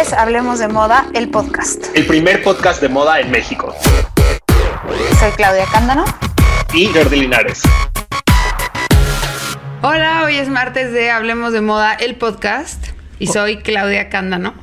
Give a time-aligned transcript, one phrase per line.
[0.00, 1.84] es Hablemos de Moda, el podcast.
[1.94, 3.74] El primer podcast de moda en México.
[5.20, 6.04] Soy Claudia Cándano.
[6.72, 7.60] Y Jordi Linares.
[9.82, 12.88] Hola, hoy es martes de Hablemos de Moda, el podcast.
[13.18, 14.54] Y soy Claudia Cándano.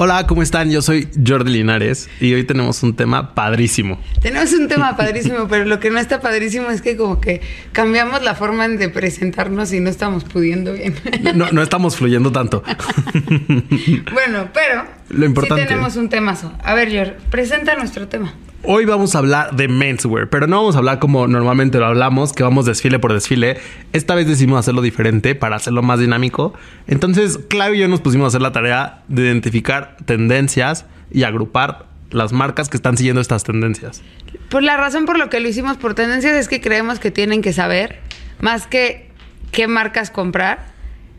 [0.00, 0.70] Hola, ¿cómo están?
[0.70, 4.00] Yo soy Jordi Linares y hoy tenemos un tema padrísimo.
[4.22, 7.40] Tenemos un tema padrísimo, pero lo que no está padrísimo es que como que
[7.72, 10.94] cambiamos la forma de presentarnos y no estamos pudiendo bien.
[11.34, 12.62] No, no estamos fluyendo tanto.
[14.12, 15.64] bueno, pero lo importante.
[15.64, 16.52] Sí tenemos un temazo.
[16.62, 18.32] A ver, Jordi, presenta nuestro tema.
[18.64, 22.32] Hoy vamos a hablar de menswear, pero no vamos a hablar como normalmente lo hablamos,
[22.32, 23.56] que vamos desfile por desfile.
[23.92, 26.54] Esta vez decidimos hacerlo diferente para hacerlo más dinámico.
[26.88, 31.86] Entonces, Claudio y yo nos pusimos a hacer la tarea de identificar tendencias y agrupar
[32.10, 34.02] las marcas que están siguiendo estas tendencias.
[34.48, 37.42] Pues la razón por lo que lo hicimos por tendencias es que creemos que tienen
[37.42, 38.00] que saber
[38.40, 39.08] más que
[39.52, 40.66] qué marcas comprar,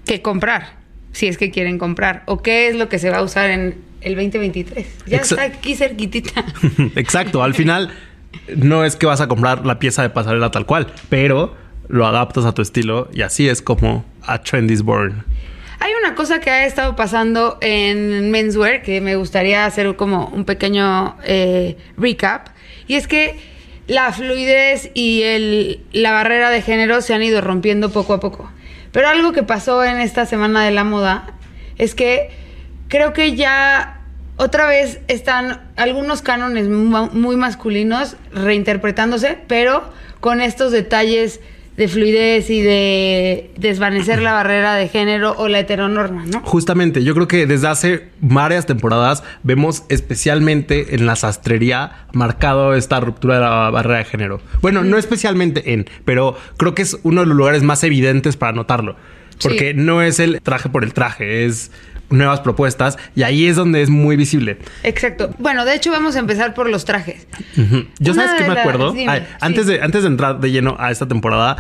[0.06, 0.74] que comprar,
[1.14, 3.89] si es que quieren comprar, o qué es lo que se va a usar en
[4.02, 4.88] el 2023.
[5.08, 6.46] Ya está aquí cerquitita.
[6.96, 7.92] Exacto, al final
[8.56, 11.56] no es que vas a comprar la pieza de pasarela tal cual, pero
[11.88, 15.26] lo adaptas a tu estilo y así es como a trend is born.
[15.80, 20.44] Hay una cosa que ha estado pasando en menswear que me gustaría hacer como un
[20.44, 22.50] pequeño eh, recap
[22.88, 23.38] y es que
[23.88, 28.52] la fluidez y el, la barrera de género se han ido rompiendo poco a poco.
[28.92, 31.34] Pero algo que pasó en esta semana de la moda
[31.78, 32.30] es que
[32.90, 34.02] creo que ya
[34.36, 39.84] otra vez están algunos cánones muy masculinos reinterpretándose, pero
[40.20, 41.40] con estos detalles
[41.78, 46.42] de fluidez y de desvanecer la barrera de género o la heteronorma, ¿no?
[46.42, 53.00] Justamente, yo creo que desde hace varias temporadas vemos especialmente en la sastrería marcado esta
[53.00, 54.42] ruptura de la barrera de género.
[54.62, 58.52] Bueno, no especialmente en, pero creo que es uno de los lugares más evidentes para
[58.52, 58.98] notarlo.
[59.42, 61.72] Porque no es el traje por el traje, es
[62.10, 64.58] nuevas propuestas y ahí es donde es muy visible.
[64.84, 65.30] Exacto.
[65.40, 67.28] Bueno, de hecho vamos a empezar por los trajes.
[68.00, 68.94] Yo sabes que me acuerdo,
[69.40, 71.58] antes, de, antes de entrar de lleno a esta temporada,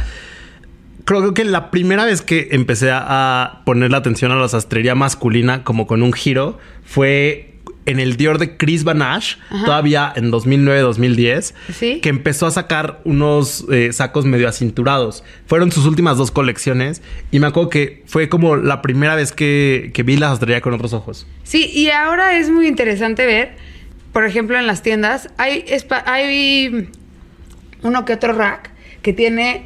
[1.06, 5.64] creo que la primera vez que empecé a poner la atención a la sastrería masculina
[5.64, 7.49] como con un giro fue
[7.90, 13.92] en el Dior de Chris Banash, todavía en 2009-2010, que empezó a sacar unos eh,
[13.94, 15.24] sacos medio acinturados.
[15.48, 17.02] Fueron sus últimas dos colecciones
[17.32, 20.94] y me acuerdo que fue como la primera vez que, vi la sastrería con otros
[20.94, 21.26] ojos.
[21.44, 23.56] Sí, y ahora es muy interesante ver,
[24.14, 25.66] por ejemplo, en las tiendas, hay,
[26.06, 26.90] hay
[27.82, 28.70] uno que otro rack
[29.02, 29.66] que tiene,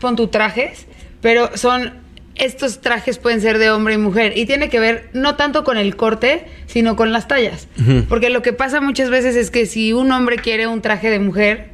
[0.00, 0.86] pon tu trajes,
[1.20, 1.94] pero son
[2.38, 5.76] estos trajes pueden ser de hombre y mujer y tiene que ver no tanto con
[5.76, 7.68] el corte, sino con las tallas.
[8.08, 11.18] Porque lo que pasa muchas veces es que si un hombre quiere un traje de
[11.18, 11.70] mujer,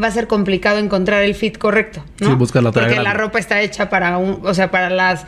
[0.00, 2.28] va a ser complicado encontrar el fit correcto, ¿no?
[2.28, 5.26] Sí, busca la talla Porque la ropa está hecha para un, o sea, para las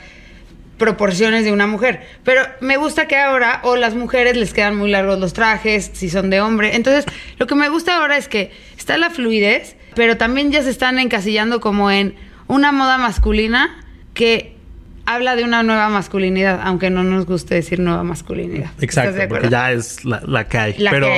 [0.78, 2.02] proporciones de una mujer.
[2.24, 6.10] Pero me gusta que ahora o las mujeres les quedan muy largos los trajes, si
[6.10, 6.76] son de hombre.
[6.76, 7.04] Entonces,
[7.38, 10.98] lo que me gusta ahora es que está la fluidez, pero también ya se están
[10.98, 12.14] encasillando como en
[12.46, 13.82] una moda masculina
[14.16, 14.56] que
[15.04, 18.70] habla de una nueva masculinidad, aunque no nos guste decir nueva masculinidad.
[18.80, 20.74] Exacto, porque ya es la, que hay.
[20.90, 21.08] Pero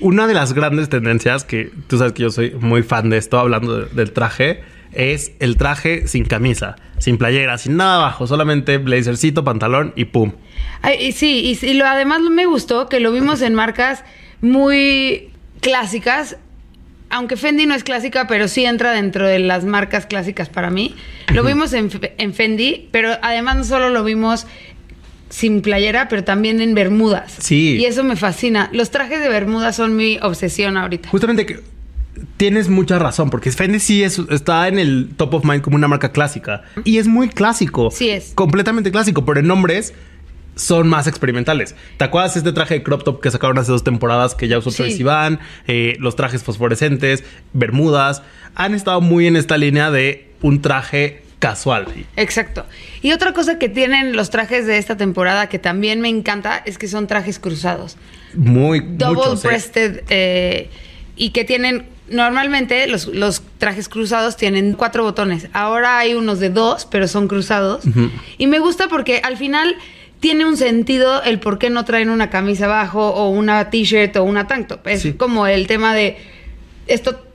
[0.00, 3.38] una de las grandes tendencias que tú sabes que yo soy muy fan de esto,
[3.38, 4.62] hablando del traje,
[4.92, 10.32] es el traje sin camisa, sin playera, sin nada abajo, solamente blazercito, pantalón y pum.
[10.98, 14.04] y sí, y, lo, además me gustó que lo vimos en marcas
[14.40, 15.30] muy
[15.60, 16.38] clásicas
[17.16, 20.94] aunque Fendi no es clásica, pero sí entra dentro de las marcas clásicas para mí.
[21.32, 21.90] Lo vimos en,
[22.34, 24.46] Fendi, pero además no solo lo vimos
[25.30, 27.34] sin playera, pero también en bermudas.
[27.38, 27.78] Sí.
[27.78, 28.68] Y eso me fascina.
[28.72, 31.08] Los trajes de bermudas son mi obsesión ahorita.
[31.08, 31.60] Justamente que
[32.36, 36.12] tienes mucha razón, porque Fendi sí está en el top of mind como una marca
[36.12, 36.64] clásica.
[36.84, 37.90] Y es muy clásico.
[37.90, 38.32] Sí es.
[38.34, 39.94] Completamente clásico, pero en nombres
[40.56, 41.76] son más experimentales.
[41.98, 44.70] ¿Te acuerdas este traje de crop top que sacaron hace dos temporadas que ya usó
[44.70, 44.98] sí.
[44.98, 45.04] Tracy
[45.68, 47.22] eh, los trajes fosforescentes,
[47.52, 48.22] bermudas.
[48.54, 51.86] Han estado muy en esta línea de un traje casual.
[52.16, 52.64] Exacto.
[53.02, 56.78] Y otra cosa que tienen los trajes de esta temporada que también me encanta es
[56.78, 57.96] que son trajes cruzados.
[58.34, 60.70] Muy Double breasted eh,
[61.16, 65.48] y que tienen normalmente los, los, trajes cruzados tienen cuatro botones.
[65.52, 67.84] Ahora hay unos de dos, pero son cruzados.
[68.38, 69.76] Y me gusta porque al final
[70.20, 74.24] tiene un sentido el por qué no traen una camisa abajo o una t-shirt o
[74.24, 74.86] una tank top.
[74.88, 76.16] Es como el tema de
[76.86, 77.26] esto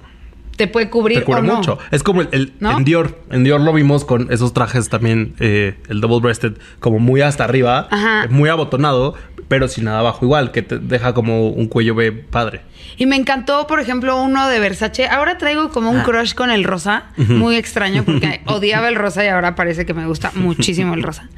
[0.56, 1.80] te puede cubrir te cubre mucho.
[1.92, 3.19] Es como el, en Dior.
[3.31, 7.44] En Dior lo vimos con esos trajes también, eh, el double breasted, como muy hasta
[7.44, 7.88] arriba,
[8.30, 9.16] muy abotonado,
[9.48, 12.62] pero sin nada abajo igual, que te deja como un cuello B padre.
[12.98, 15.07] Y me encantó, por ejemplo, uno de Versace.
[15.07, 16.04] Ahora traigo como un ah.
[16.04, 20.06] crush con el rosa, muy extraño porque odiaba el rosa y ahora parece que me
[20.06, 21.30] gusta muchísimo el rosa.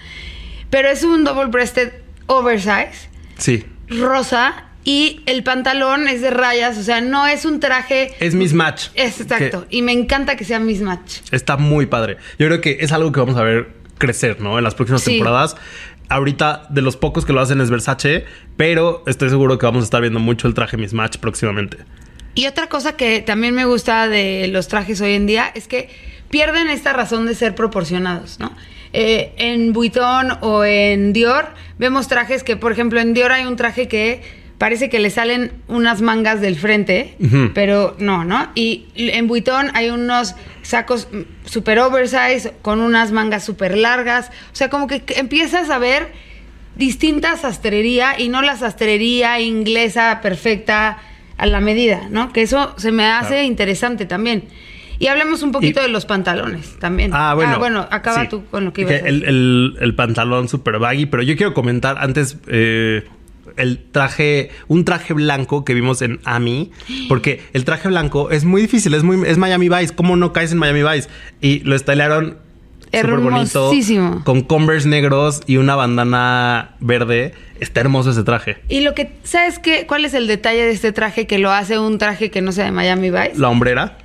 [0.73, 1.91] Pero es un double breasted
[2.25, 3.63] oversize Sí.
[3.89, 8.11] Rosa y el pantalón es de rayas, o sea, no es un traje.
[8.19, 8.87] Es mismatch.
[8.95, 9.67] Es exacto.
[9.69, 11.19] y me encanta que sea mismatch.
[11.31, 12.17] Está muy padre.
[12.39, 14.57] Yo creo que es algo que vamos a ver crecer, ¿no?
[14.57, 15.55] En las próximas temporadas.
[16.09, 18.25] Ahorita de los pocos que lo hacen es Versace,
[18.57, 21.77] pero estoy seguro que vamos a estar viendo mucho el traje mismatch próximamente.
[22.33, 25.91] Y otra cosa que también me gusta de los trajes hoy en día es que
[26.31, 28.55] pierden esta razón de ser proporcionados, ¿no?
[28.95, 31.47] Eh, en Vuitton o en Dior
[31.79, 34.21] vemos trajes que, por ejemplo, en Dior hay un traje que
[34.59, 37.17] parece que le salen unas mangas del frente,
[37.53, 38.49] pero no, ¿no?
[38.55, 41.09] Y en Vuitton hay unos sacos
[41.43, 44.29] super oversize con unas mangas súper largas.
[44.53, 46.13] O sea, como que empiezas a ver
[46.75, 50.99] distinta sastrería y no la sastrería inglesa perfecta
[51.37, 52.31] a la medida, ¿no?
[52.31, 54.43] Que eso se me hace interesante también.
[55.03, 57.11] Y hablemos un poquito de los pantalones también.
[57.13, 57.55] Ah, bueno.
[57.55, 59.25] Ah, bueno, acaba tú con lo que ibas a decir.
[59.27, 63.03] El, el, pantalón super baggy, pero yo quiero comentar antes eh,
[63.57, 66.71] el traje, un traje blanco que vimos en Ami,
[67.09, 69.93] porque el traje blanco es muy difícil, es muy, es Miami Vice.
[69.93, 71.09] ¿Cómo no caes en Miami Vice?
[71.41, 72.37] Y lo estilaron
[72.85, 73.71] súper bonito,
[74.23, 77.33] con Converse negros y una bandana verde.
[77.59, 78.57] Está hermoso ese traje.
[78.69, 79.85] Y lo que, ¿sabes qué?
[79.85, 82.65] ¿Cuál es el detalle de este traje que lo hace un traje que no sea
[82.65, 83.33] de Miami Vice?
[83.35, 83.97] La hombrera.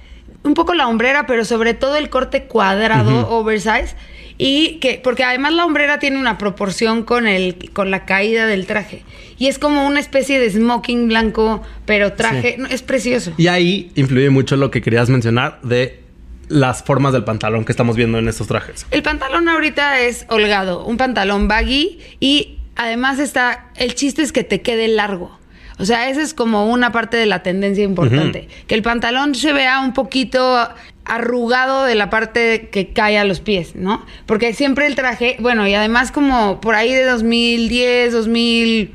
[0.45, 3.95] Un poco la hombrera, pero sobre todo el corte cuadrado, oversize
[4.39, 8.67] y que porque además la hombrera tiene una proporción con el con la caída del
[8.67, 9.03] traje.
[9.37, 12.57] Y es como una especie de smoking blanco pero traje.
[12.71, 13.33] Es precioso.
[13.37, 16.01] Y ahí influye mucho lo que querías mencionar de
[16.49, 18.87] las formas del pantalón que estamos viendo en estos trajes.
[18.91, 24.45] El pantalón ahorita es holgado un pantalón baggy y además está el chiste es que
[24.45, 25.38] te quede largo
[25.79, 28.49] o sea, esa es como una parte de la tendencia importante.
[28.67, 30.69] Que el pantalón se vea un poquito
[31.05, 34.05] arrugado de la parte que cae a los pies, ¿no?
[34.27, 38.93] Porque siempre el traje, bueno, y además como por ahí de 2010, 2000...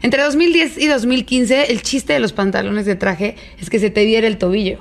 [0.00, 4.04] Entre 2010 y 2015, el chiste de los pantalones de traje es que se te
[4.04, 4.78] viera el tobillo.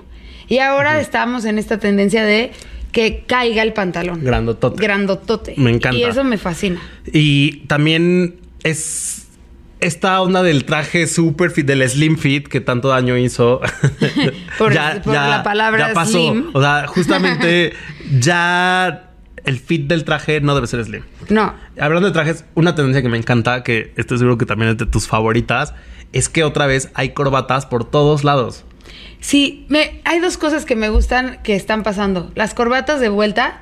[0.47, 2.51] Y ahora estamos en esta tendencia de
[2.91, 4.23] que caiga el pantalón.
[4.23, 4.81] Grandotote.
[4.81, 5.53] Grandotote.
[5.57, 5.97] Me encanta.
[5.97, 6.81] Y eso me fascina.
[7.11, 9.26] Y también es
[9.79, 13.61] esta onda del traje super fit, del slim fit que tanto daño hizo.
[14.57, 16.35] por, ya, la palabra ya pasó.
[16.53, 17.73] O sea, justamente
[18.19, 19.11] ya
[19.45, 21.03] el fit del traje no debe ser slim.
[21.29, 21.53] No.
[21.79, 24.85] Hablando de trajes, una tendencia que me encanta, que estoy seguro que también es de
[24.85, 25.73] tus favoritas,
[26.13, 28.63] es que otra vez hay corbatas por todos lados.
[29.19, 32.31] Sí, me, hay dos cosas que me gustan que están pasando.
[32.35, 33.61] Las corbatas de vuelta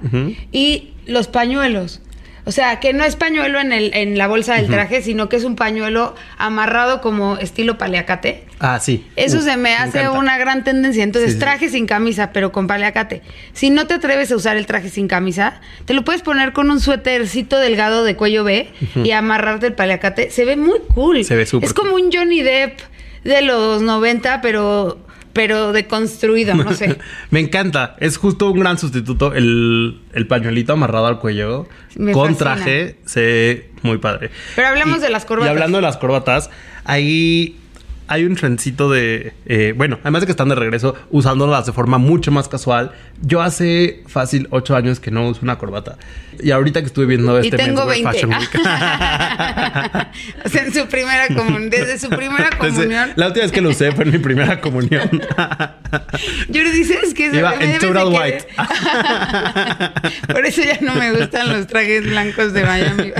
[0.51, 2.01] y los pañuelos.
[2.45, 5.35] O sea, que no es pañuelo en, el, en la bolsa del traje, sino que
[5.35, 8.43] es un pañuelo amarrado como estilo paleacate.
[8.59, 9.05] Ah, sí.
[9.15, 11.03] Eso se me, hace una gran tendencia.
[11.03, 13.23] Entonces, traje sin camisa, pero con paleacate.
[13.53, 16.69] Si no te atreves a usar el traje sin camisa, te lo puedes poner con
[16.69, 18.69] un suétercito delgado de cuello B
[19.03, 20.29] y amarrarte el paleacate.
[20.29, 21.25] Se ve muy cool.
[21.25, 22.79] Se ve súper Es como un Johnny Depp
[23.23, 25.04] de los 90, pero
[25.35, 26.97] pero deconstruido, no sé.
[27.29, 27.97] Me encanta.
[27.99, 29.33] Es justo un gran sustituto.
[29.33, 29.99] El,
[30.29, 31.67] pañuelito amarrado al cuello
[32.13, 34.31] con traje se ve muy padre.
[34.55, 35.49] Pero hablemos de las corbatas.
[35.49, 36.49] Y hablando de las corbatas,
[36.85, 37.57] ahí
[38.07, 39.33] hay un trencito de.
[39.45, 42.91] Eh, bueno, además de que están de regreso usándolas de forma mucho más casual.
[43.21, 45.97] Yo hace fácil ocho años que no uso una corbata.
[46.41, 48.11] Y ahorita que estuve viendo este y tengo 20.
[48.11, 48.49] Fashion Week.
[50.45, 51.69] o sea, en su primera comunión.
[51.69, 53.13] Desde su primera comunión.
[53.15, 55.09] la última vez que lo usé fue en mi primera comunión.
[56.49, 58.47] Yo le dices que Iba en total white.
[60.27, 63.13] Por eso ya no me gustan los trajes blancos de Miami.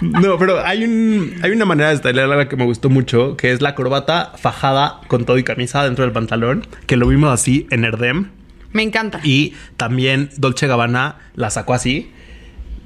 [0.00, 3.60] no, pero hay un hay una manera de estilar que me gustó mucho, que es
[3.60, 4.05] la corbata
[4.36, 8.30] fajada con todo y camisa dentro del pantalón, que lo vimos así en Erdem.
[8.72, 9.20] Me encanta.
[9.22, 12.10] Y también Dolce Gabbana la sacó así.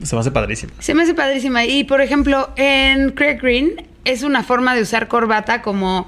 [0.03, 0.73] Se me hace padrísima.
[0.79, 1.65] Se me hace padrísima.
[1.65, 6.07] Y por ejemplo, en Craig Green es una forma de usar corbata como,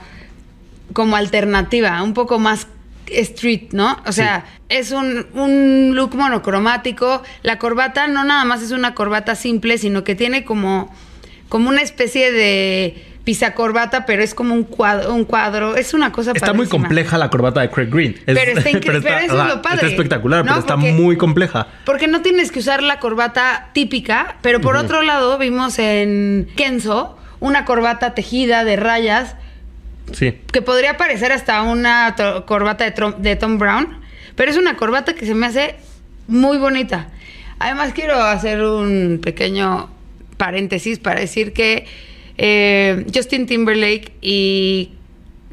[0.93, 2.69] como alternativa, un poco más
[3.07, 3.99] street, ¿no?
[4.07, 7.23] O sea, es un, un, look monocromático.
[7.43, 10.95] La corbata no nada más es una corbata simple, sino que tiene como,
[11.49, 15.77] como una especie de pisa corbata, pero es como un cuadro, un cuadro.
[15.77, 18.17] Es una cosa Está muy compleja la corbata de Craig Green.
[18.27, 19.01] pero está increíble.
[19.03, 19.77] Pero, eso es lo padre.
[19.77, 21.69] Está espectacular, pero está muy compleja.
[21.85, 27.19] Porque no tienes que usar la corbata típica, pero por otro lado vimos en Kenzo
[27.41, 29.37] una corbata tejida de rayas.
[30.13, 30.39] Sí.
[30.53, 32.15] Que podría parecer hasta una
[32.47, 34.01] corbata de, de Tom Brown,
[34.35, 35.77] pero es una corbata que se me hace
[36.27, 37.09] muy bonita.
[37.59, 39.91] Además quiero hacer un pequeño
[40.37, 41.87] paréntesis para decir que
[42.45, 44.91] eh, Justin Timberlake y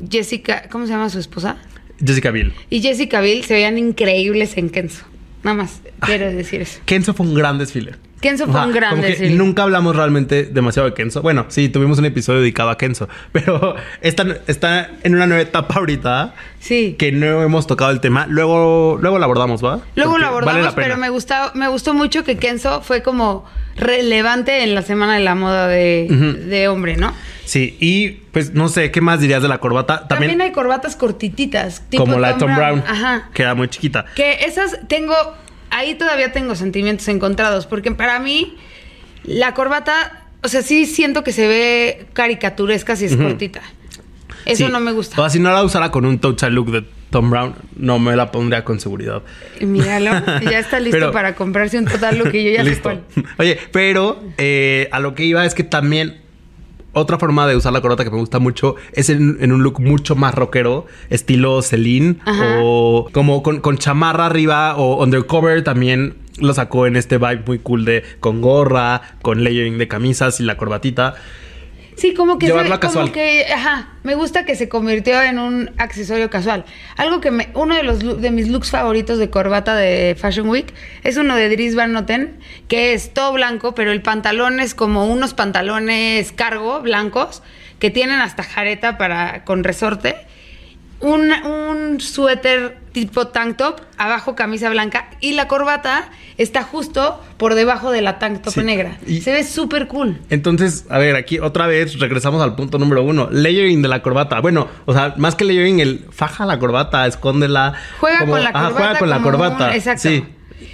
[0.09, 1.57] Jessica, ¿cómo se llama su esposa?
[2.03, 2.51] Jessica Biel.
[2.71, 5.05] Y Jessica Biel se veían increíbles en Kenzo.
[5.43, 6.79] Nada más quiero decir eso.
[6.85, 7.91] Kenzo fue un gran desfile.
[8.21, 9.27] Kenzo fue un grande.
[9.27, 11.21] Y nunca hablamos realmente demasiado de Kenzo.
[11.21, 15.75] Bueno, sí, tuvimos un episodio dedicado a Kenzo, pero está, está en una nueva etapa
[15.75, 16.33] ahorita.
[16.59, 16.95] Sí.
[16.99, 18.25] Que no hemos tocado el tema.
[18.27, 19.79] Luego, luego lo abordamos, ¿va?
[19.95, 23.45] Luego lo abordamos, pero me gustó, me gustó mucho que Kenzo fue como
[23.77, 27.13] relevante en la semana de la moda de, hombre, ¿no?
[27.45, 30.07] Sí, y pues no sé, ¿qué más dirías de la corbata?
[30.07, 31.81] También, hay corbatas cortititas.
[31.95, 33.29] como la de Tom Brown, Ajá.
[33.33, 34.05] que era muy chiquita.
[34.15, 35.15] Que esas tengo
[35.71, 38.55] ahí todavía tengo sentimientos encontrados, porque para mí
[39.23, 43.61] la corbata, o sea, sí siento que se ve caricaturesca si es cortita.
[44.45, 45.21] Eso no me gusta.
[45.21, 48.31] O si no la usara con un touch look de Tom Brown, no me la
[48.31, 49.21] pondría con seguridad.
[49.61, 50.11] Míralo,
[50.41, 52.89] ya está listo para comprarse un total look y yo ya listo.
[52.89, 53.25] sé cuál.
[53.37, 56.21] Oye, pero eh, a lo que iba es que también
[56.99, 60.15] otra forma de usar la corbata que me gusta mucho es en, un look mucho
[60.15, 62.17] más rockero, estilo Celine
[62.61, 67.59] o como con, con, chamarra arriba o undercover también lo sacó en este vibe muy
[67.59, 71.15] cool de con gorra, con layering de camisas y la corbatita.
[71.99, 76.29] Sí, como que, se, como que, ajá, me gusta que se convirtió en un accesorio
[76.29, 76.63] casual.
[76.95, 80.73] Algo que me, uno de los de mis looks favoritos de corbata de Fashion Week
[81.03, 82.39] es uno de Dries Van Noten,
[82.69, 87.43] que es todo blanco, pero el pantalón es como unos pantalones cargo blancos
[87.79, 90.15] que tienen hasta jareta para con resorte
[91.01, 97.55] un, un suéter tipo tank top, abajo camisa blanca y la corbata está justo por
[97.55, 98.97] debajo de la tank top negra.
[99.21, 100.19] Se ve súper cool.
[100.29, 103.27] Entonces, a ver, aquí otra vez regresamos al punto número uno.
[103.31, 104.39] Layering de la corbata.
[104.39, 107.73] Bueno, o sea, más que layering, el faja la corbata, escóndela.
[107.99, 108.73] Juega con la corbata.
[108.73, 109.75] juega con la corbata.
[109.75, 110.09] exacto.
[110.09, 110.25] Sí.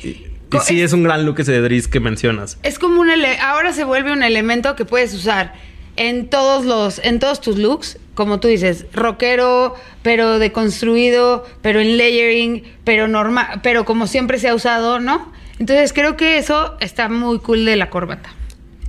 [0.04, 2.58] Y, sí, es, un gran look ese de que mencionas.
[2.64, 3.10] Es como un...
[3.42, 5.54] Ahora se vuelve un elemento que puedes usar
[5.98, 11.98] en todos los, en todos tus looks, como tú dices, rockero, pero deconstruido, pero en
[11.98, 15.32] layering, pero normal, pero como siempre se ha usado, ¿no?
[15.60, 18.30] Entonces creo que eso está muy cool de la corbata.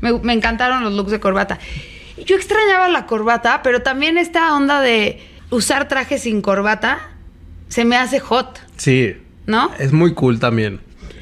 [0.00, 1.58] Me, me encantaron los looks de corbata.
[2.24, 7.10] Yo extrañaba la corbata, pero también esta onda de usar trajes sin corbata
[7.68, 8.60] se me hace hot.
[8.76, 9.16] Sí.
[9.46, 9.70] ¿No?
[9.78, 10.80] Es muy cool también.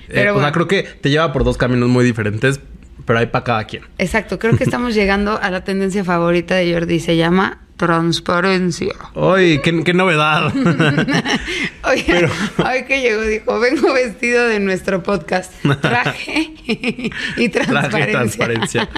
[0.08, 2.60] Eh, o sea, creo que te lleva por dos caminos muy diferentes,
[3.04, 3.84] pero hay para cada quien.
[3.98, 8.94] Exacto, creo que estamos llegando a la tendencia favorita de Jordi, se llama transparencia.
[9.14, 10.52] ¡Ay, qué, novedad!
[11.84, 12.28] Oye,
[12.58, 16.54] hoy que llegó dijo, vengo vestido de nuestro podcast, traje
[17.36, 18.12] y transparencia.
[18.12, 18.88] transparencia.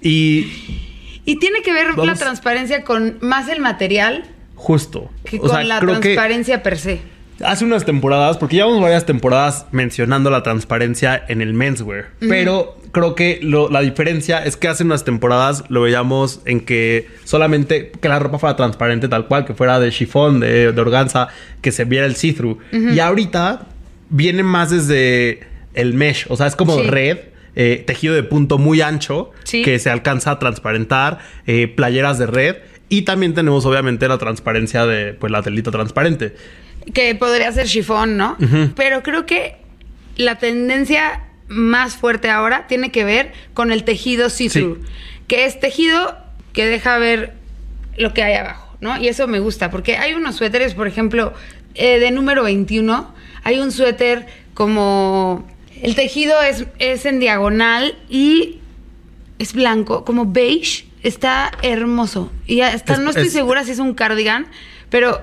[0.00, 0.82] y...
[1.28, 4.26] Y tiene que ver la transparencia con más el material.
[4.54, 5.10] Justo.
[5.24, 7.00] Que con la transparencia per se
[7.44, 13.14] hace unas temporadas, porque llevamos varias temporadas mencionando la transparencia en el menswear, pero creo
[13.14, 18.18] que la diferencia es que hace unas temporadas lo veíamos en que solamente que la
[18.18, 21.28] ropa fuera transparente tal cual, que fuera de chifón, de, organza,
[21.60, 22.58] que se viera el see-through.
[22.72, 23.66] Y ahorita
[24.08, 25.40] viene más desde
[25.74, 27.18] el mesh, o sea, es como red.
[27.58, 32.56] Eh, tejido de punto muy ancho que se alcanza a transparentar, eh, playeras de red
[32.90, 36.34] y también tenemos obviamente la transparencia de pues la telita transparente
[36.92, 38.36] que podría ser chifón, ¿no?
[38.74, 39.56] Pero creo que
[40.16, 44.84] la tendencia más fuerte ahora tiene que ver con el tejido see-through,
[45.26, 46.16] que es tejido
[46.52, 47.34] que deja ver
[47.96, 48.98] lo que hay abajo, ¿no?
[48.98, 51.34] Y eso me gusta, porque hay unos suéteres, por ejemplo,
[51.74, 53.14] eh, de número 21,
[53.44, 55.46] hay un suéter como...
[55.82, 58.60] El tejido es, es en diagonal y
[59.38, 62.32] es blanco, como beige, está hermoso.
[62.46, 64.46] Y hasta no estoy segura si es un cardigan,
[64.88, 65.20] pero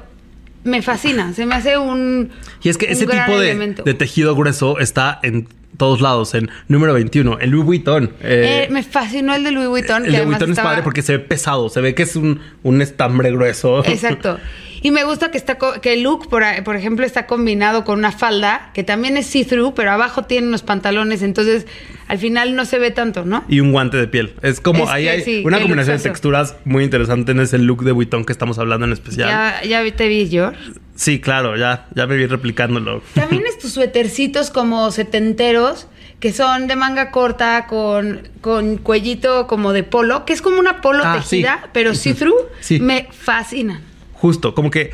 [0.63, 2.31] me fascina, se me hace un.
[2.61, 7.39] Y es que ese tipo de, tejido grueso está en todos lados, en número 21,
[7.39, 8.13] el Louis Vuitton.
[8.21, 10.05] Eh, eh, me fascinó el de Louis Vuitton.
[10.05, 12.39] El de Louis Vuitton es padre porque se ve pesado, se ve que es un,
[12.63, 13.83] un estambre grueso.
[13.85, 14.39] Exacto.
[14.83, 18.11] Y me gusta que está que el look, por, por ejemplo, está combinado con una
[18.11, 21.65] falda que también es see-through, pero abajo tiene unos pantalones, entonces
[22.09, 23.45] al final no se ve tanto, ¿no?
[23.47, 24.33] Y un guante de piel.
[24.41, 28.25] Es como ahí hay una combinación de texturas muy interesante en ese look de Vuitton
[28.25, 29.29] que estamos hablando en especial.
[29.29, 30.59] Ya, ya te vi, George.
[30.95, 33.01] Sí, claro, ya, ya me vi replicándolo.
[33.15, 35.87] También estos suétercitos como setenteros
[36.19, 40.81] que son de manga corta con, con cuellito como de polo, que es como una
[40.81, 42.79] polo ah, tejida, pero see-through, sí.
[42.79, 43.81] me fascina.
[44.23, 44.91] Justo, como que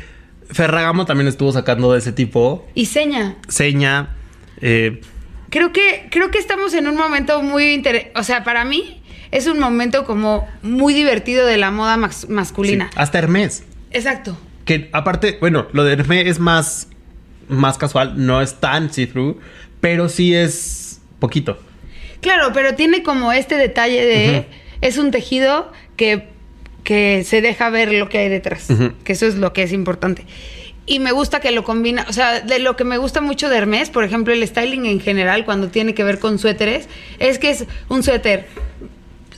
[0.50, 2.66] Ferragamo también estuvo sacando de ese tipo.
[2.74, 3.36] Y Seña.
[3.46, 4.16] Seña.
[4.60, 5.02] Eh,
[5.50, 8.18] creo que, creo que estamos en un momento muy interesante.
[8.18, 12.90] O sea, para mí es un momento como muy divertido de la moda masculina.
[12.96, 13.62] hasta Hermes.
[13.92, 14.36] Exacto.
[14.64, 16.88] Que aparte, bueno, lo de Hermes es más,
[17.48, 19.38] más casual, no es tan see-through,
[19.80, 21.56] pero sí es poquito.
[22.20, 24.46] Claro, pero tiene como este detalle de.
[24.80, 26.39] Es un tejido que
[26.84, 28.68] que se deja ver lo que hay detrás,
[29.04, 30.24] que eso es lo que es importante.
[30.86, 33.58] y me gusta que lo combina, o sea, de lo que me gusta mucho de
[33.58, 37.50] Hermes, por ejemplo, el styling en general cuando tiene que ver con suéteres, es que
[37.50, 38.46] es un suéter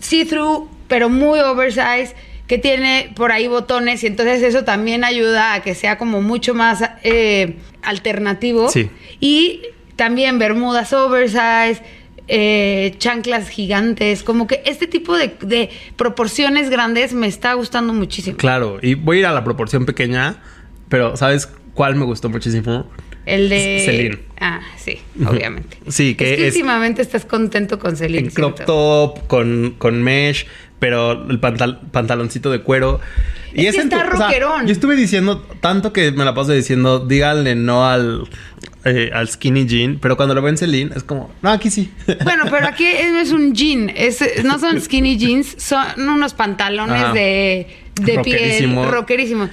[0.00, 2.14] see-through, pero muy oversize,
[2.46, 6.54] que tiene por ahí botones y entonces eso también ayuda a que sea como mucho
[6.54, 8.68] más eh, alternativo.
[8.68, 8.90] Sí.
[9.20, 9.62] Y
[9.96, 11.82] también bermudas oversize,
[12.28, 18.36] eh, chanclas gigantes, como que este tipo de, de proporciones grandes me está gustando muchísimo.
[18.36, 20.36] Claro, y voy a ir a la proporción pequeña,
[20.88, 22.88] pero ¿sabes cuál me gustó muchísimo?
[23.26, 23.82] El de.
[23.84, 24.18] Celine.
[24.40, 25.76] Ah, sí, obviamente.
[25.88, 28.28] Sí, que es que es- últimamente estás contento con Celine.
[28.28, 30.46] En crop top, con, con mesh,
[30.80, 33.00] pero el pantal- pantaloncito de cuero.
[33.54, 34.66] Es que en está o sea, rockerón.
[34.66, 38.24] yo estuve diciendo tanto que me la paso diciendo, díganle no al,
[38.84, 41.90] eh, al skinny jean, pero cuando lo ven Celine es como, no, aquí sí.
[42.24, 47.00] Bueno, pero aquí no es un jean, es, no son skinny jeans, son unos pantalones
[47.02, 47.12] Ajá.
[47.12, 47.66] de,
[48.00, 48.82] de Rockerísimo.
[48.82, 49.50] piel rockerísimos.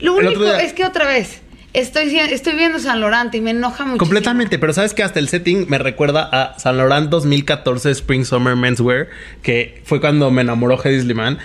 [0.00, 1.42] Lo único día- es que otra vez,
[1.74, 3.98] estoy, estoy viendo San Laurent y me enoja mucho.
[3.98, 8.56] Completamente, pero sabes que hasta el setting me recuerda a San Laurent 2014 Spring Summer
[8.56, 9.06] Menswear,
[9.42, 11.38] que fue cuando me enamoró Hedy Sliman.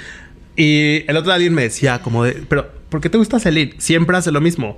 [0.55, 3.75] Y el otro día alguien me decía como de, pero ¿por qué te gusta Celine?
[3.77, 4.77] Siempre hace lo mismo.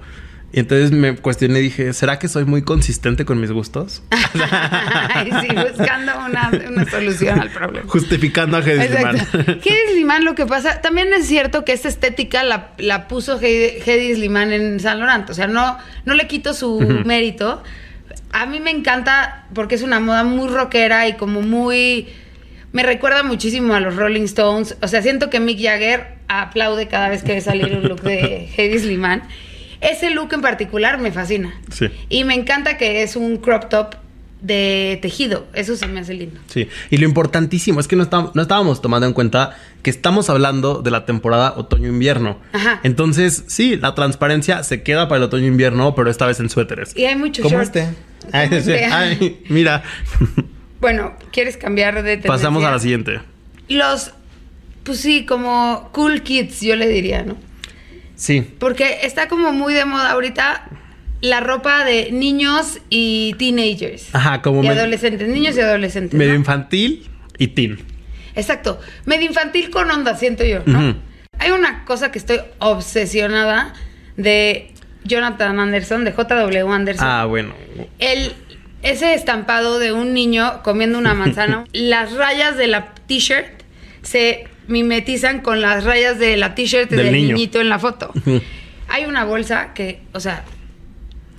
[0.52, 4.02] Y entonces me cuestioné y dije, ¿será que soy muy consistente con mis gustos?
[4.12, 7.88] Ay, sí, buscando una, una solución al problema.
[7.88, 9.18] Justificando a Hedy Sliman.
[9.64, 14.16] Hedy Sliman lo que pasa, también es cierto que esta estética la, la puso Hedy
[14.16, 17.62] Sliman en San Laurent, o sea, no, no le quito su mérito.
[18.32, 22.08] A mí me encanta porque es una moda muy rockera y como muy...
[22.72, 24.78] Me recuerda muchísimo a los Rolling Stones.
[24.82, 28.48] O sea, siento que Mick Jagger aplaude cada vez que ve salir un look de
[28.58, 29.24] Hedy Sliman.
[29.82, 31.54] Ese look en particular me fascina.
[31.72, 31.88] Sí.
[32.10, 33.96] Y me encanta que es un crop top
[34.42, 35.48] de tejido.
[35.54, 36.40] Eso se me hace lindo.
[36.48, 40.30] Sí, y lo importantísimo es que no, estábamos, no estábamos tomando en cuenta que estamos
[40.30, 42.40] hablando de la temporada otoño-invierno.
[42.54, 42.80] Ajá.
[42.84, 46.96] Entonces, sí, la transparencia se queda para el otoño-invierno, pero esta vez en suéteres.
[46.96, 47.76] Y hay muchos Como shorts.
[47.76, 47.90] este.
[48.32, 48.86] Ay, Como sí, este.
[48.86, 49.84] ay, mira.
[50.80, 52.30] Bueno, ¿quieres cambiar de tendencia?
[52.32, 53.20] Pasamos a la siguiente.
[53.68, 54.12] Los,
[54.84, 57.36] pues sí, como cool kids, yo le diría, ¿no?
[58.20, 58.42] Sí.
[58.60, 60.68] Porque está como muy de moda ahorita
[61.22, 64.14] la ropa de niños y teenagers.
[64.14, 66.18] Ajá, como y me- adolescentes, niños y adolescentes.
[66.18, 66.40] Medio ¿no?
[66.40, 67.80] infantil y teen.
[68.36, 68.80] Exacto.
[69.06, 70.98] Medio infantil con onda, siento yo, ¿no?
[71.40, 73.74] Hay una cosa que estoy obsesionada
[74.18, 74.74] de
[75.06, 77.08] Jonathan Anderson, de JW Anderson.
[77.08, 77.54] Ah, bueno.
[78.00, 78.34] El,
[78.84, 83.48] ese estampado de un niño comiendo una manzana, las rayas de la t-shirt
[84.02, 87.36] se mimetizan con las rayas de la t-shirt Del del, niño.
[87.36, 88.14] niñito en la foto.
[88.88, 90.46] Hay una bolsa que, o sea,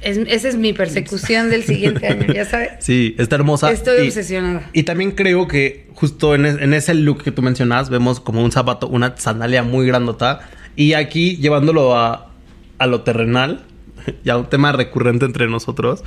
[0.02, 2.70] es- esa es mi persecución del siguiente año, ya sabes.
[2.80, 3.70] Sí, está hermosa.
[3.72, 4.68] Estoy Y- obsesionada.
[4.72, 8.42] Y también creo que justo en, es- en ese look que tú mencionas, vemos como
[8.44, 10.48] un zapato, una sandalia muy grandota.
[10.76, 12.30] Y aquí llevándolo a,
[12.78, 13.64] a lo terrenal,
[14.24, 16.02] ya un tema recurrente entre nosotros,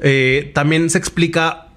[0.00, 1.68] eh, también se explica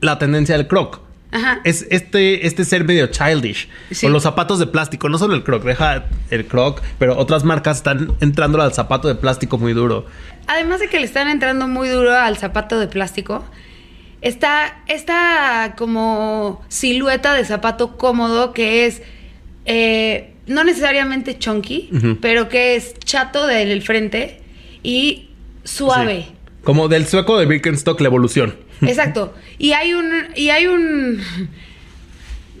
[0.00, 1.00] la tendencia del croc.
[1.30, 1.60] Ajá.
[1.64, 3.68] Es este, este ser medio childish.
[3.90, 4.06] Sí.
[4.06, 5.08] Con los zapatos de plástico.
[5.08, 9.14] No solo el croc, deja el croc, pero otras marcas están entrando al zapato de
[9.14, 10.06] plástico muy duro.
[10.46, 13.44] Además de que le están entrando muy duro al zapato de plástico,
[14.22, 19.02] está esta como silueta de zapato cómodo que es
[19.66, 21.90] eh, no necesariamente chunky,
[22.22, 24.40] pero que es chato del frente
[24.82, 25.28] y
[25.64, 26.24] suave.
[26.26, 26.34] Sí.
[26.64, 28.56] Como del sueco de Birkenstock, la evolución.
[28.82, 29.34] Exacto.
[29.58, 31.20] Y hay un y hay un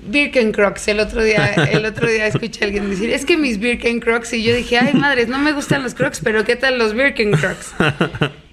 [0.06, 0.88] Birkencrocs.
[0.88, 4.42] El otro día el otro día escuché a alguien decir, "Es que mis Birkencrocs" y
[4.42, 7.72] yo dije, "Ay, madres, no me gustan los Crocs, pero ¿qué tal los Birkencrocs?"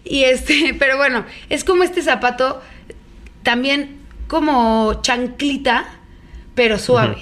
[0.04, 2.62] Y este, pero bueno, es como este zapato
[3.44, 3.98] también
[4.28, 5.86] como chanclita,
[6.56, 7.18] pero suave.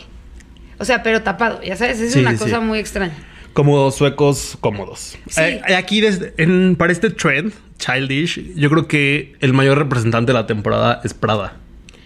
[0.79, 2.63] O sea, pero tapado, ya sabes, es Sí, una sí, cosa sí.
[2.63, 3.13] muy extraña.
[3.53, 5.15] Como suecos cómodos.
[5.29, 5.41] Sí.
[5.41, 10.39] Eh, aquí, desde- en- para este trend, childish, yo creo que el mayor representante de
[10.39, 11.57] la temporada es Prada.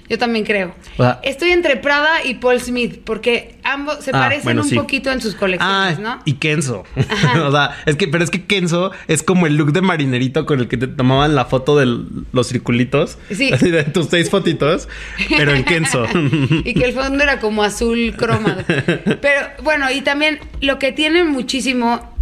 [0.10, 0.74] Yo también creo.
[0.98, 4.70] O sea- Estoy entre Prada y Paul Smith, porque ambos se Ah, parecen bueno, un
[4.70, 4.76] sí.
[4.76, 6.20] poquito en sus colecciones, Ah, ¿no?
[6.24, 6.86] y Kenzo.
[7.46, 10.60] O sea, es que, pero es que Kenzo es como el look de marinerito con
[10.62, 11.86] el que te tomaban la foto de
[12.32, 13.18] los circulitos.
[13.32, 13.52] Sí.
[13.52, 14.88] Así de tus seis fotitos,
[15.30, 16.06] pero en Kenzo.
[16.64, 18.64] y que el fondo era como azul cromado.
[18.66, 22.16] Pero bueno, y también lo que tienen muchísimo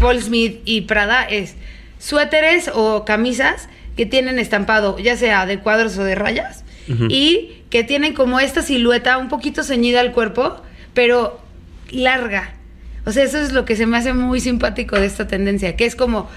[0.00, 1.54] Paul Smith y Prada es
[1.98, 7.82] suéteres o camisas que tienen estampado, ya sea de cuadros o de rayas, Y que
[7.82, 10.60] tienen como esta silueta un poquito ceñida al cuerpo,
[10.92, 11.40] pero
[11.90, 12.54] larga.
[13.06, 15.84] O sea, eso es lo que se me hace muy simpático de esta tendencia, que
[15.86, 16.28] es como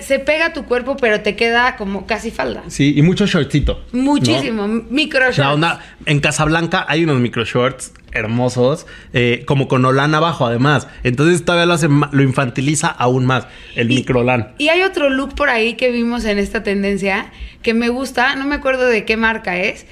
[0.00, 2.64] se pega a tu cuerpo, pero te queda como casi falda.
[2.68, 3.84] Sí, y mucho shortcito.
[3.92, 5.38] Muchísimo, micro shorts.
[5.38, 10.88] La onda, en Casablanca hay unos micro shorts hermosos, eh, como con Olan abajo además.
[11.02, 14.54] Entonces todavía lo, hace, lo infantiliza aún más, el micro Olan.
[14.58, 17.30] Y hay otro look por ahí que vimos en esta tendencia
[17.62, 19.86] que me gusta, no me acuerdo de qué marca es,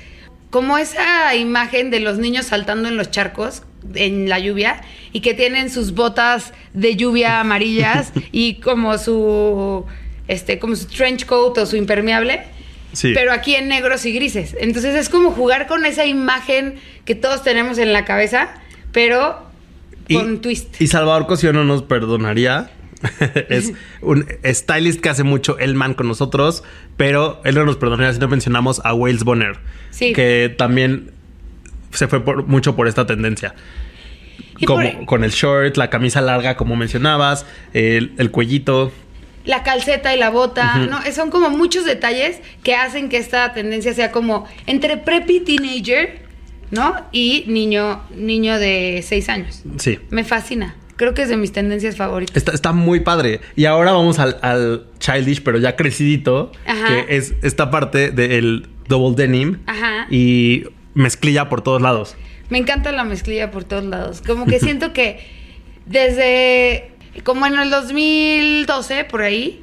[0.50, 3.62] como esa imagen de los niños saltando en los charcos
[3.94, 9.84] en la lluvia y que tienen sus botas de lluvia amarillas y como su
[10.28, 12.42] este como su trench coat o su impermeable.
[13.02, 14.56] Pero aquí en negros y grises.
[14.60, 18.54] Entonces es como jugar con esa imagen que todos tenemos en la cabeza,
[18.92, 19.36] pero
[20.12, 20.80] con twist.
[20.80, 22.70] Y Salvador Cosío no nos perdonaría.
[23.48, 26.62] es un stylist que hace mucho el man con nosotros,
[26.96, 29.58] pero él no nos perdonaría si no mencionamos a Wales Bonner,
[29.98, 31.10] que también
[31.98, 33.54] se fue por, mucho por esta tendencia.
[34.66, 38.92] Como, con el short, la camisa larga, como mencionabas, el, cuellito.
[39.44, 41.00] La calceta y la bota, ¿no?
[41.12, 46.22] Son como muchos detalles que hacen que esta tendencia sea como entre preppy teenager,
[46.70, 46.94] ¿no?
[47.12, 49.62] Y niño, niño de seis años.
[49.76, 49.98] Sí.
[50.10, 50.76] Me fascina.
[50.96, 52.36] Creo que es de mis tendencias favoritas.
[52.36, 53.40] Está, está muy padre.
[53.56, 59.58] Y ahora vamos al, childish, pero ya crecidito, que es esta parte del double denim
[59.66, 60.06] Ajá.
[60.10, 62.16] y mezclilla por todos lados.
[62.50, 64.22] Me encanta la mezclilla por todos lados.
[64.26, 65.26] Como que siento que
[65.86, 66.90] desde
[67.22, 69.62] como en el 2012 por ahí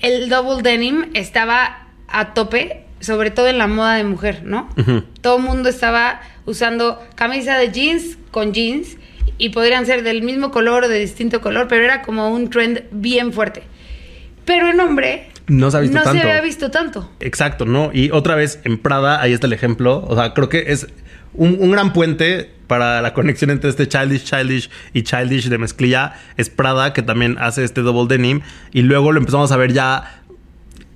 [0.00, 4.68] el double denim estaba a tope, sobre todo en la moda de mujer, ¿no?
[5.20, 8.96] Todo el mundo estaba usando camisa de jeans con jeans
[9.38, 12.82] y podrían ser del mismo color o de distinto color, pero era como un trend
[12.90, 13.62] bien fuerte.
[14.44, 17.10] Pero en hombre no se, ha visto no se había visto tanto.
[17.20, 17.90] Exacto, ¿no?
[17.92, 20.04] Y otra vez en Prada, ahí está el ejemplo.
[20.08, 20.86] O sea, creo que es
[21.34, 26.48] un, gran puente para la conexión entre este Childish Childish y Childish de mezclilla es
[26.48, 28.40] Prada, que también hace este double denim.
[28.72, 30.22] Y luego lo empezamos a ver ya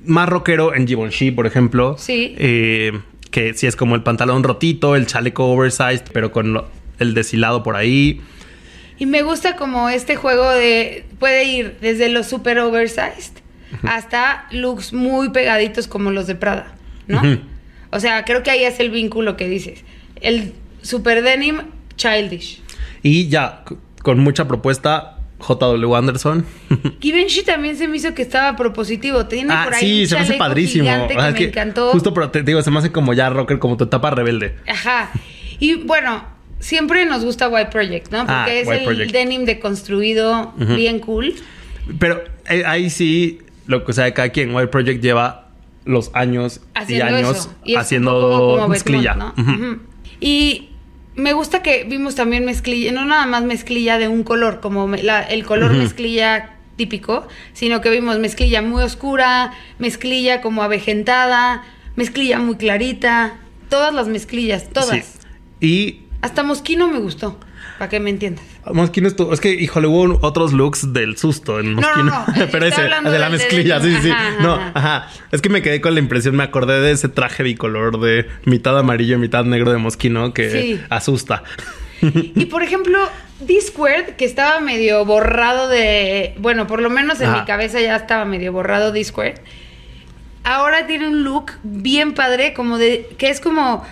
[0.05, 1.97] más rockero en Givenchy, por ejemplo.
[1.99, 2.35] Sí.
[2.39, 6.63] Eh, que sí es como el pantalón rotito, el chaleco oversized, pero con
[6.99, 8.23] el deshilado por ahí.
[8.99, 11.05] Y me gusta como este juego de...
[11.19, 13.46] Puede ir desde lo super oversized
[13.83, 16.75] hasta looks muy pegaditos como los de Prada,
[17.07, 17.23] ¿no?
[17.91, 19.85] O sea, creo que ahí es el vínculo que dices.
[20.21, 20.53] El
[20.83, 21.63] super denim
[21.97, 22.61] childish.
[23.03, 23.63] Y ya,
[24.03, 26.45] con mucha propuesta, JW Anderson.
[27.01, 29.27] Givenchy también se me hizo que estaba propositivo.
[29.27, 31.07] Tiene ah, por ahí sí, se me hace padrísimo.
[31.09, 31.91] Que me encantó.
[31.93, 34.57] Justo, pero te digo, se me hace como ya rocker, como tu etapa rebelde.
[34.67, 35.11] Ajá.
[35.59, 36.25] Y bueno,
[36.59, 38.21] siempre nos gusta White Project, ¿no?
[38.21, 41.35] Porque ah, es el denim deconstruido, bien cool.
[41.99, 45.49] Pero eh, ahí sí, lo que sea, cada quien, White Project lleva
[45.85, 49.33] los años y años haciendo mezclilla.
[50.21, 50.71] Y
[51.15, 55.45] me gusta que vimos también mezclilla, no nada más mezclilla de un color, como el
[55.45, 61.65] color mezclilla típico, sino que vimos mezclilla muy oscura, mezclilla como avejentada,
[61.97, 63.39] mezclilla muy clarita,
[63.71, 65.19] todas las mezclillas, todas.
[65.61, 67.39] Y hasta Mosquino me gustó,
[67.79, 68.45] para que me entiendas.
[68.73, 72.05] Mosquino estuvo, es que, híjole, hubo otros looks del susto en Mosquino.
[72.05, 74.11] No, no, Pero ese, de la mezclilla, sí, sí.
[74.41, 75.09] no, ajá.
[75.33, 78.79] Es que me quedé con la impresión, me acordé de ese traje bicolor de mitad
[78.79, 81.43] amarillo y mitad negro de Mosquino que asusta.
[82.03, 82.99] Y por ejemplo,
[83.41, 86.35] Discord, que estaba medio borrado de.
[86.39, 89.35] Bueno, por lo menos en mi cabeza ya estaba medio borrado Discord.
[90.45, 93.09] Ahora tiene un look bien padre, como de.
[93.19, 93.85] que es como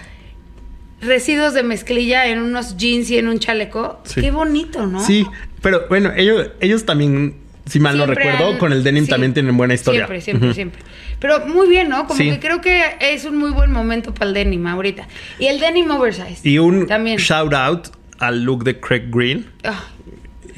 [1.00, 4.02] residuos de mezclilla en unos jeans y en un chaleco.
[4.14, 5.04] Qué bonito, ¿no?
[5.04, 5.26] Sí,
[5.62, 9.74] pero bueno, ellos, ellos también, si mal no recuerdo, con el denim también tienen buena
[9.74, 10.06] historia.
[10.06, 10.80] Siempre, siempre, siempre.
[11.20, 12.06] Pero muy bien, ¿no?
[12.06, 15.08] Como que creo que es un muy buen momento para el denim ahorita.
[15.38, 16.44] Y el denim oversized.
[16.44, 19.46] Y un shout out al look de Craig Green.
[19.64, 19.84] Ah.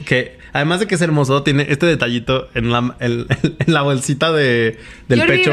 [0.04, 3.26] Que Además de que es hermoso, tiene este detallito en la, en,
[3.66, 5.52] la bolsita de, del pecho.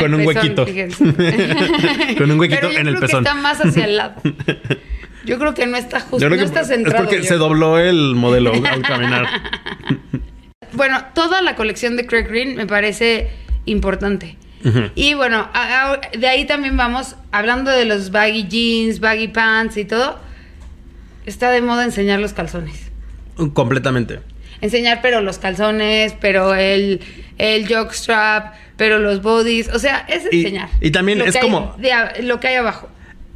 [0.00, 0.66] con, un huequito.
[2.18, 3.22] con un huequito en el pezón.
[3.22, 4.20] Que está más hacia el lado.
[5.24, 7.04] Yo creo que no está justo, no está centrado.
[7.04, 9.28] Es porque se dobló el modelo al caminar.
[10.72, 13.30] bueno, toda la colección de Craig Green me parece
[13.64, 14.38] importante.
[14.96, 15.48] Y bueno,
[16.18, 20.18] de ahí también vamos, hablando de los baggy jeans, baggy pants y todo,
[21.26, 22.90] está de moda enseñar los calzones.
[23.54, 24.31] Completamente
[24.62, 27.00] enseñar, pero los calzones, pero el,
[27.36, 29.68] el jockstrap, pero los bodies.
[29.68, 30.70] O sea, es enseñar.
[30.80, 31.76] Y, también es como.
[32.22, 32.88] lo que hay abajo.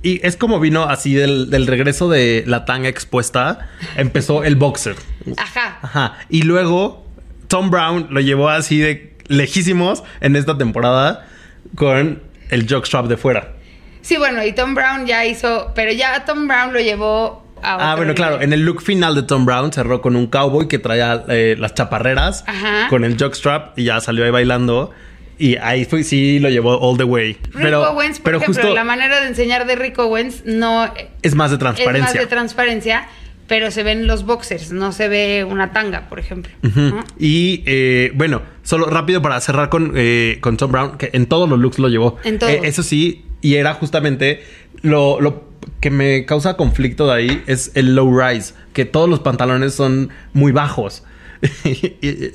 [0.02, 4.94] Y es como vino así del, del, regreso de la tanga expuesta, empezó el boxer.
[5.36, 5.78] Ajá.
[5.82, 6.18] Ajá.
[6.30, 7.04] Y luego
[7.48, 11.26] Tom Brown lo llevó así de lejísimos en esta temporada
[11.74, 13.54] con el jockstrap de fuera.
[14.02, 17.96] Sí, bueno, y Tom Brown ya hizo, pero ya Tom Brown lo llevó a Ah,
[17.96, 18.40] bueno, claro.
[18.40, 21.74] En el look final de Tom Brown cerró con un cowboy que traía eh, las
[21.74, 22.88] chaparreras Ajá.
[22.88, 24.90] con el jockstrap y ya salió ahí bailando.
[25.38, 27.32] Y ahí fue, sí lo llevó all the way.
[27.34, 30.90] Rick pero, Owens, por pero ejemplo, justo la manera de enseñar de Rick Owens no
[31.22, 32.04] es más de es transparencia.
[32.04, 33.08] más de transparencia,
[33.46, 36.52] pero se ven los boxers, no se ve una tanga, por ejemplo.
[36.62, 37.04] ¿no?
[37.18, 41.48] Y eh, bueno, solo rápido para cerrar con, eh, con Tom Brown, que en todos
[41.48, 42.16] los looks lo llevó.
[42.24, 42.52] En todos.
[42.52, 44.42] Eh, eso sí, y era justamente
[44.80, 45.45] lo, lo
[45.80, 50.10] que me causa conflicto de ahí es el low rise, que todos los pantalones son
[50.32, 51.04] muy bajos.
[51.64, 52.32] y y-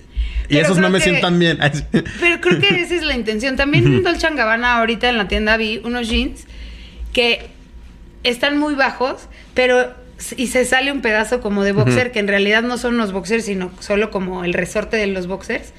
[0.49, 1.57] y Pero esos no me que- sientan bien.
[2.19, 3.55] Pero creo que esa es la intención.
[3.55, 6.45] También en Dolce Gabbana ahorita en la tienda vi unos jeans
[7.13, 7.47] que
[8.23, 9.93] están muy bajos, pero
[10.37, 13.45] y se sale un pedazo como de boxer que en realidad no son los boxers,
[13.45, 15.73] sino solo como el resorte de los boxers.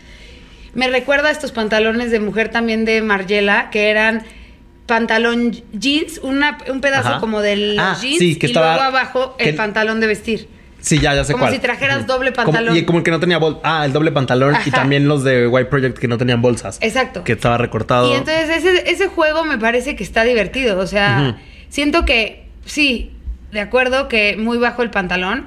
[0.74, 4.22] Me recuerda a estos pantalones de mujer también de Margiela que eran
[4.86, 7.20] pantalón jeans, una, un pedazo Ajá.
[7.20, 10.06] como de los Ah, jeans sí, que y estaba- luego abajo el que- pantalón de
[10.06, 10.48] vestir.
[10.80, 11.54] Sí, ya, ya sé Como cuál.
[11.54, 12.76] si trajeras doble Como- pantalón.
[12.76, 13.60] y como el que no tenía bolsa.
[13.62, 14.56] Ah, el doble pantalón.
[14.66, 16.78] Y también los de White Project que no tenían bolsas.
[16.80, 17.22] Exacto.
[17.22, 18.10] Que estaba recortado.
[18.12, 20.80] Y entonces ese, ese juego me parece que está divertido.
[20.80, 23.12] O sea, siento que sí,
[23.52, 25.46] de acuerdo que muy bajo el pantalón,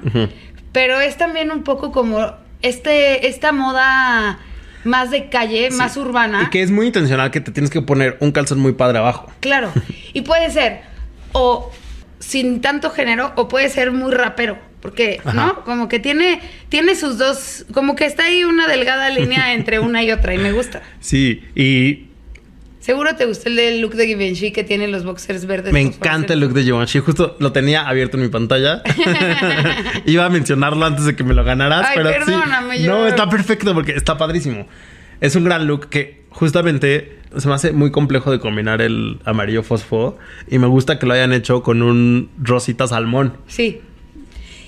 [0.72, 4.38] pero es también un poco como este, esta moda
[4.86, 6.44] más de calle, más urbana.
[6.44, 9.30] Y que es muy intencional que te tienes que poner un calzón muy padre abajo.
[9.40, 9.72] Claro.
[10.12, 10.80] Y puede ser
[11.32, 11.70] o
[12.20, 14.58] sin tanto género o puede ser muy rapero.
[14.80, 15.34] Porque, Ajá.
[15.34, 15.64] ¿no?
[15.64, 20.02] Como que tiene, tiene sus dos, como que está ahí una delgada línea entre una
[20.02, 20.80] y otra y me gusta.
[21.00, 22.06] Sí, y
[22.86, 25.72] Seguro te gustó el del look de Givenchy que tiene los boxers verdes.
[25.72, 27.00] me encanta el look de Givenchy.
[27.00, 28.80] Justo lo tenía abierto en mi pantalla.
[30.06, 32.84] Iba a mencionarlo antes de que me lo ganaras, Ay, pero perdóname, sí.
[32.84, 34.68] yo- No, está perfecto porque está padrísimo.
[35.20, 39.64] Es un gran look que justamente se me hace muy complejo de combinar el amarillo
[39.64, 40.16] fosfo
[40.48, 43.36] y me gusta que lo hayan hecho con un rosita salmón.
[43.48, 43.80] Sí.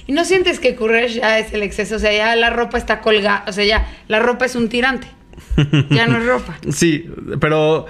[0.08, 1.94] ¿Y no sientes que Courage ya es el exceso?
[1.94, 3.44] O sea, ya la ropa está colgada.
[3.46, 5.06] O sea, ya la ropa es un tirante.
[5.90, 6.56] Ya no es ropa.
[6.72, 7.86] Sí, pero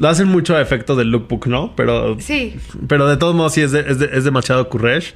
[0.00, 1.74] lo hacen mucho a efecto del lookbook, ¿no?
[1.76, 2.56] Pero Sí.
[2.88, 5.12] Pero de todos modos sí es, de- es, de- es demasiado courage.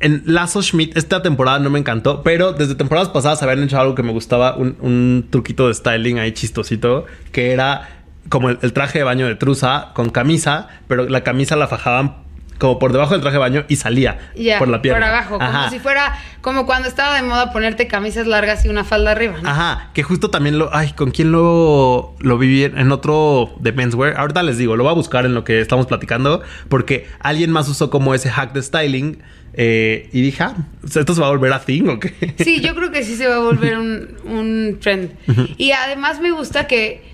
[0.00, 3.94] En Lazo Schmidt, esta temporada no me encantó, pero desde temporadas pasadas habían hecho algo
[3.94, 8.72] que me gustaba, un, un truquito de styling ahí chistosito, que era como el, el
[8.72, 12.23] traje de baño de truza con camisa, pero la camisa la fajaban
[12.58, 15.00] como por debajo del traje de baño y salía Ya, por la pierna.
[15.00, 15.38] Por abajo.
[15.38, 19.36] Como si fuera, como cuando estaba de moda ponerte camisas largas y una falda arriba,
[19.42, 19.48] ¿no?
[19.48, 20.74] Ajá, que justo también lo.
[20.74, 24.16] Ay, ¿con quién lo, lo viví en, otro de menswear?
[24.18, 27.68] Ahorita les digo, lo voy a buscar en lo que estamos platicando, porque alguien más
[27.68, 29.22] usó como ese hack de styling.
[29.56, 32.34] eh, y dije, ah, ¿esto se va a volver a thing o qué?
[32.38, 35.12] Sí, yo creo que sí se va a volver un, un trend.
[35.58, 37.13] Y además me gusta que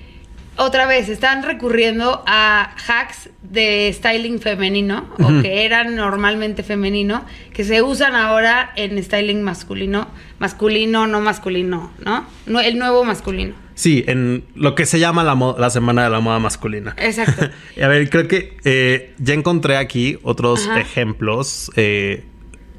[0.60, 7.64] otra vez están recurriendo a hacks de styling femenino o que eran normalmente femenino, que
[7.64, 12.26] se usan ahora en styling masculino, masculino, no masculino, ¿no?
[12.44, 13.54] No, el nuevo masculino.
[13.74, 16.94] Sí, en lo que se llama la, la semana de la moda masculina.
[16.98, 17.48] Exacto.
[17.82, 20.80] A ver, creo que eh, ya encontré aquí otros Ajá.
[20.80, 22.24] ejemplos eh,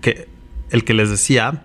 [0.01, 0.27] que
[0.69, 1.63] el que les decía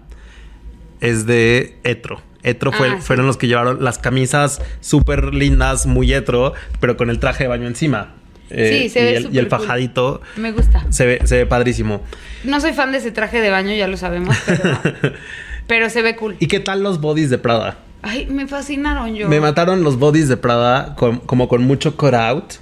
[1.00, 2.22] es de Etro.
[2.46, 3.02] Etro fue, Ah, sí.
[3.06, 7.48] fueron los que llevaron las camisas súper lindas, muy etro, pero con el traje de
[7.48, 8.14] baño encima.
[8.48, 9.58] Eh, Sí, se y ve el, y el cool.
[9.60, 10.86] fajadito Me gusta.
[10.90, 12.02] se ve, se ve padrísimo.
[12.44, 14.78] No soy fan de ese traje de baño, ya lo sabemos, pero,
[15.66, 16.36] pero se ve cool.
[16.38, 17.78] ¿Y qué tal los bodies de Prada?
[18.02, 19.28] Ay, me fascinaron yo.
[19.28, 22.54] Me mataron los bodies de Prada con- como con mucho cutout.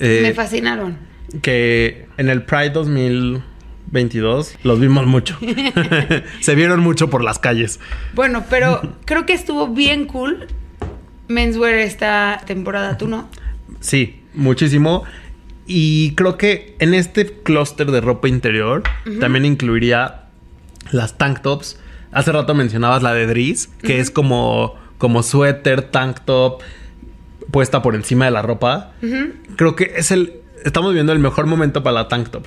[0.00, 0.98] Eh, Me fascinaron.
[1.40, 2.72] que en el Pride
[3.92, 5.38] 2022 los vimos mucho.
[6.40, 7.78] Se vieron mucho por las calles.
[8.14, 10.48] Bueno, pero creo que estuvo bien cool
[11.28, 13.28] menswear esta temporada, ¿tú no?
[13.80, 15.04] Sí, muchísimo.
[15.66, 18.82] Y creo que en este clúster de ropa interior
[19.20, 20.24] también incluiría
[20.90, 21.78] las tank tops.
[22.10, 26.62] Hace rato mencionabas la de Driz, que es como, como suéter, tank top,
[27.52, 28.92] puesta por encima de la ropa.
[29.56, 30.41] Creo que es el...
[30.64, 32.46] Estamos viendo el mejor momento para la tank top.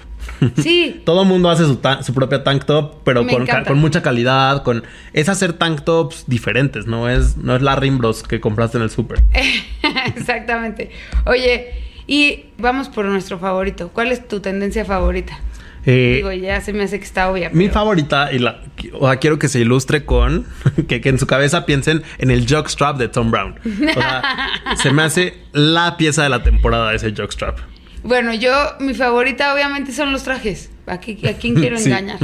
[0.58, 1.02] Sí.
[1.06, 4.84] Todo el mundo hace su, su propia tank top, pero con, con mucha calidad, con
[5.14, 8.90] es hacer tank tops diferentes, no es no es la Rimbros que compraste en el
[8.90, 9.24] súper.
[10.16, 10.92] Exactamente.
[11.26, 11.68] Oye,
[12.08, 13.90] y vamos por nuestro favorito.
[13.94, 15.40] ¿Cuál es tu tendencia favorita?
[15.88, 17.50] Eh, Digo, ya se me hace que está obvia.
[17.52, 18.60] mi pero- favorita y la
[18.94, 20.46] o sea, quiero que se ilustre con
[20.88, 23.56] que, que en su cabeza piensen en el jockstrap de Tom Brown.
[23.64, 24.50] O sea,
[24.82, 27.60] se me hace la pieza de la temporada ese jockstrap.
[28.06, 30.70] Bueno, yo, mi favorita obviamente son los trajes.
[30.88, 31.86] Aquí, ¿A quién quiero Sí.
[31.90, 32.20] engañar?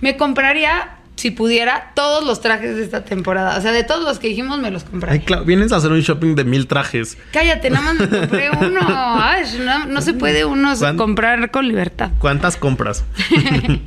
[0.00, 3.56] Me compraría, si pudiera, todos los trajes de esta temporada.
[3.56, 5.24] O sea, de todos los que dijimos, me los Ay, compraría.
[5.24, 7.16] claro, vienes a hacer un shopping de mil trajes.
[7.32, 8.80] Cállate, nada más me compré uno.
[8.88, 12.10] Ay, no, no se puede uno ¿Cuán- comprar con libertad.
[12.18, 13.04] ¿Cuántas compras?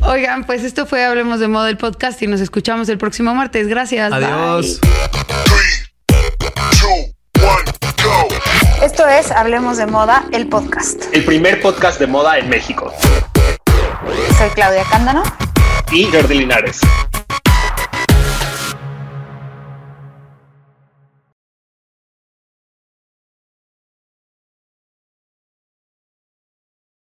[0.00, 3.68] Oigan, pues esto fue Hablemos de Moda el podcast y nos escuchamos el próximo martes.
[3.68, 4.12] Gracias.
[4.12, 4.80] Adiós.
[8.82, 11.04] Esto es Hablemos de Moda el podcast.
[11.12, 12.92] El primer podcast de moda en México.
[14.36, 15.22] Soy Claudia Cándano.
[15.92, 16.80] Y Jordi Linares.